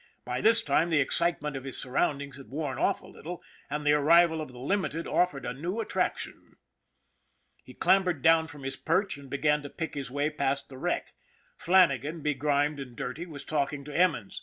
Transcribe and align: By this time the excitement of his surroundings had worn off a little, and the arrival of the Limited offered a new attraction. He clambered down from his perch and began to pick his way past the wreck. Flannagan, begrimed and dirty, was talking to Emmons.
By 0.25 0.41
this 0.41 0.63
time 0.63 0.89
the 0.89 0.97
excitement 0.99 1.55
of 1.55 1.63
his 1.63 1.77
surroundings 1.77 2.37
had 2.37 2.49
worn 2.49 2.79
off 2.79 3.01
a 3.03 3.07
little, 3.07 3.43
and 3.69 3.85
the 3.85 3.93
arrival 3.93 4.41
of 4.41 4.47
the 4.49 4.57
Limited 4.57 5.05
offered 5.05 5.45
a 5.45 5.53
new 5.53 5.79
attraction. 5.79 6.55
He 7.63 7.75
clambered 7.75 8.23
down 8.23 8.47
from 8.47 8.63
his 8.63 8.77
perch 8.77 9.17
and 9.17 9.29
began 9.29 9.61
to 9.61 9.69
pick 9.69 9.93
his 9.93 10.09
way 10.09 10.31
past 10.31 10.69
the 10.69 10.79
wreck. 10.79 11.13
Flannagan, 11.55 12.21
begrimed 12.23 12.79
and 12.79 12.95
dirty, 12.95 13.27
was 13.27 13.43
talking 13.43 13.83
to 13.85 13.95
Emmons. 13.95 14.39